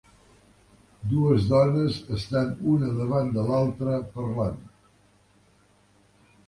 Dues 1.11 1.45
dones 1.51 1.99
estan 2.17 2.49
una 2.73 2.91
davant 3.01 3.31
de 3.37 3.47
l'altra 3.51 4.01
parlant 4.19 4.61